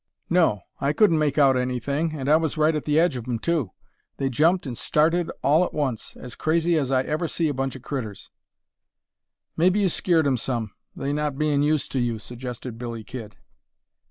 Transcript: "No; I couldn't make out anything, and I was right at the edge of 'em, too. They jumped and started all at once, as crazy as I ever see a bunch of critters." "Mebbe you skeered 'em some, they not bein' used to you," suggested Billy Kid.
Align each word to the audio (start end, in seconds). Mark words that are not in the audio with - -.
"No; 0.31 0.61
I 0.79 0.93
couldn't 0.93 1.19
make 1.19 1.37
out 1.37 1.55
anything, 1.55 2.13
and 2.17 2.27
I 2.27 2.35
was 2.35 2.57
right 2.57 2.75
at 2.75 2.85
the 2.85 2.99
edge 2.99 3.15
of 3.17 3.27
'em, 3.27 3.37
too. 3.37 3.69
They 4.17 4.29
jumped 4.31 4.65
and 4.65 4.75
started 4.75 5.29
all 5.43 5.63
at 5.63 5.75
once, 5.75 6.15
as 6.17 6.33
crazy 6.35 6.75
as 6.75 6.89
I 6.91 7.03
ever 7.03 7.27
see 7.27 7.47
a 7.49 7.53
bunch 7.53 7.75
of 7.75 7.83
critters." 7.83 8.31
"Mebbe 9.57 9.75
you 9.75 9.89
skeered 9.89 10.25
'em 10.25 10.37
some, 10.37 10.71
they 10.95 11.13
not 11.13 11.37
bein' 11.37 11.61
used 11.61 11.91
to 11.91 11.99
you," 11.99 12.17
suggested 12.17 12.79
Billy 12.79 13.03
Kid. 13.03 13.35